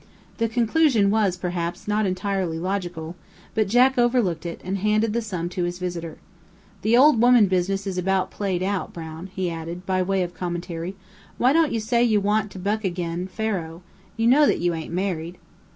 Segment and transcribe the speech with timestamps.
[0.39, 3.15] The conclusion was, perhaps, not entirely logical,
[3.53, 6.17] but Jack overlooked it, and handed the sum to his visitor.
[6.81, 10.95] "The old woman business is about played out, Brown," he added, by way of commentary;
[11.37, 13.83] "why don't you say you want to buck agin' faro?
[14.17, 15.37] You know you ain't married!"